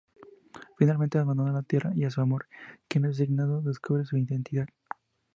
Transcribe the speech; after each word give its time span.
Finalmente 0.79 1.19
abandona 1.19 1.53
la 1.53 1.61
Tierra 1.61 1.91
y 1.93 2.05
a 2.05 2.09
su 2.09 2.21
amor, 2.21 2.47
quien 2.87 3.03
resignado 3.03 3.61
descubre 3.61 4.03
su 4.03 4.17
identidad. 4.17 4.67